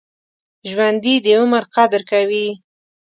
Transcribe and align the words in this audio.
ژوندي 0.69 1.15
د 1.25 1.27
عمر 1.39 1.63
قدر 1.75 2.01
کوي 2.11 2.47